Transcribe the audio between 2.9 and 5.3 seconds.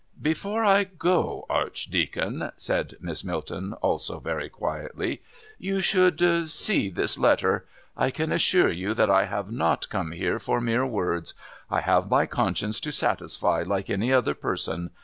Miss Milton, also very quietly,